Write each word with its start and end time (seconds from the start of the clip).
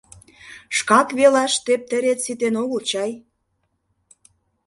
Шкак 0.77 1.09
велаш 1.17 1.53
тептерет 1.65 2.19
ситен 2.25 2.55
огыл 2.63 2.79
чай? 2.89 3.11